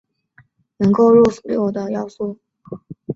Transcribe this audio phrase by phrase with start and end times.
[0.77, 2.39] 能够入流的要素。